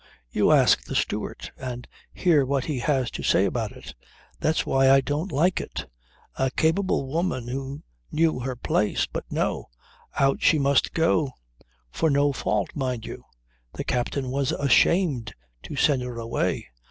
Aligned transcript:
You 0.31 0.51
ask 0.51 0.83
the 0.83 0.95
steward 0.95 1.51
and 1.57 1.87
hear 2.11 2.43
what 2.43 2.65
he 2.65 2.79
has 2.79 3.11
to 3.11 3.21
say 3.21 3.45
about 3.45 3.71
it. 3.71 3.93
That's 4.39 4.65
why 4.65 4.89
I 4.89 4.99
don't 4.99 5.31
like 5.31 5.61
it. 5.61 5.85
A 6.37 6.49
capable 6.49 7.05
woman 7.05 7.47
who 7.47 7.83
knew 8.11 8.39
her 8.39 8.55
place. 8.55 9.05
But 9.05 9.31
no. 9.31 9.69
Out 10.17 10.41
she 10.41 10.57
must 10.57 10.95
go. 10.95 11.33
For 11.91 12.09
no 12.09 12.33
fault, 12.33 12.69
mind 12.73 13.05
you. 13.05 13.25
The 13.73 13.83
captain 13.83 14.31
was 14.31 14.51
ashamed 14.53 15.35
to 15.61 15.75
send 15.75 16.01
her 16.01 16.17
away. 16.17 16.65